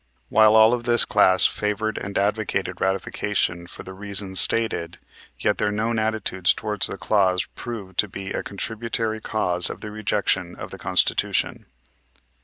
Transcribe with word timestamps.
While 0.29 0.55
all 0.55 0.73
of 0.73 0.85
this 0.85 1.05
class 1.05 1.45
favored 1.45 1.99
and 1.99 2.17
advocated 2.17 2.81
ratification 2.81 3.67
for 3.67 3.83
the 3.83 3.93
reasons 3.93 4.41
stated, 4.41 4.97
yet 5.39 5.59
their 5.59 5.71
known 5.71 5.99
attitude 5.99 6.45
towards 6.45 6.87
the 6.87 6.97
clause 6.97 7.45
proved 7.53 7.99
to 7.99 8.07
be 8.07 8.31
a 8.31 8.41
contributary 8.41 9.21
cause 9.21 9.69
of 9.69 9.81
the 9.81 9.91
rejection 9.91 10.55
of 10.55 10.71
the 10.71 10.79
Constitution. 10.79 11.67